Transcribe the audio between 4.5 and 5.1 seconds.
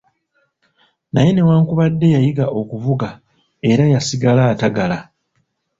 atagala.